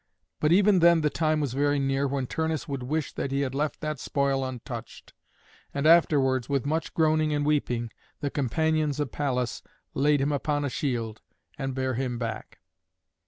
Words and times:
But 0.39 0.51
even 0.51 0.79
then 0.79 1.01
the 1.01 1.11
time 1.11 1.39
was 1.41 1.53
very 1.53 1.77
near 1.77 2.07
when 2.07 2.25
Turnus 2.25 2.67
would 2.67 2.81
wish 2.81 3.13
that 3.13 3.31
he 3.31 3.41
had 3.41 3.53
left 3.53 3.81
that 3.81 3.99
spoil 3.99 4.43
untouched. 4.43 5.13
And 5.75 5.85
afterwards, 5.85 6.49
with 6.49 6.65
much 6.65 6.95
groaning 6.95 7.31
and 7.35 7.45
weeping, 7.45 7.91
the 8.19 8.31
companions 8.31 8.99
of 8.99 9.11
Pallas 9.11 9.61
laid 9.93 10.19
him 10.19 10.31
upon 10.31 10.65
a 10.65 10.71
shield 10.71 11.21
and 11.55 11.75
bare 11.75 11.93
him 11.93 12.17
back. 12.17 12.61